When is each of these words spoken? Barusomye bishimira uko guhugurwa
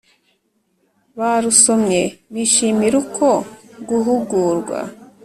Barusomye 1.19 2.01
bishimira 2.33 2.95
uko 3.03 3.27
guhugurwa 3.87 4.79